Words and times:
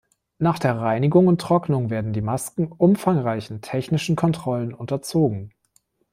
Nach 0.39 0.57
der 0.57 0.79
Reinigung 0.79 1.27
und 1.27 1.39
Trocknung 1.39 1.91
werden 1.91 2.11
die 2.11 2.23
Masken 2.23 2.71
umfangreichen 2.71 3.61
technischen 3.61 4.15
Kontrollen 4.15 4.73
unterzogen. 4.73 5.51